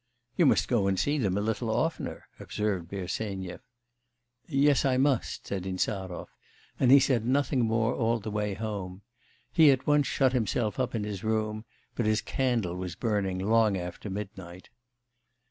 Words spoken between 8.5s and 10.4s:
home. He at once shut